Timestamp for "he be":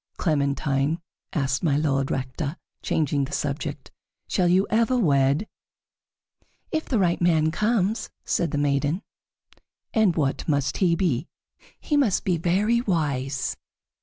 10.77-11.27